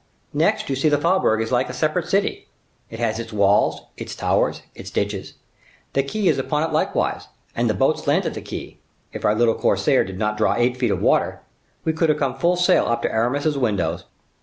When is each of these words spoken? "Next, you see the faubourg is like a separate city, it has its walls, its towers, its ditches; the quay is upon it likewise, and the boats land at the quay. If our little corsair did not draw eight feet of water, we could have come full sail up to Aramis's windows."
"Next, 0.33 0.67
you 0.67 0.75
see 0.75 0.89
the 0.89 0.97
faubourg 0.97 1.41
is 1.43 1.51
like 1.51 1.69
a 1.69 1.73
separate 1.73 2.07
city, 2.09 2.47
it 2.89 2.97
has 2.97 3.19
its 3.19 3.31
walls, 3.31 3.81
its 3.95 4.15
towers, 4.15 4.63
its 4.73 4.89
ditches; 4.89 5.35
the 5.93 6.01
quay 6.01 6.25
is 6.27 6.39
upon 6.39 6.63
it 6.63 6.73
likewise, 6.73 7.27
and 7.55 7.69
the 7.69 7.75
boats 7.75 8.07
land 8.07 8.25
at 8.25 8.33
the 8.33 8.41
quay. 8.41 8.79
If 9.13 9.25
our 9.25 9.35
little 9.35 9.53
corsair 9.53 10.03
did 10.03 10.17
not 10.17 10.39
draw 10.39 10.55
eight 10.55 10.75
feet 10.75 10.89
of 10.89 11.03
water, 11.03 11.41
we 11.85 11.93
could 11.93 12.09
have 12.09 12.17
come 12.17 12.33
full 12.33 12.55
sail 12.55 12.87
up 12.87 13.03
to 13.03 13.11
Aramis's 13.13 13.59
windows." 13.59 14.05